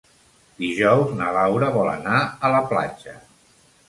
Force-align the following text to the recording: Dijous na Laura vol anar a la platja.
Dijous 0.61 1.11
na 1.19 1.27
Laura 1.35 1.69
vol 1.75 1.91
anar 1.91 2.21
a 2.49 2.51
la 2.57 2.63
platja. 2.73 3.15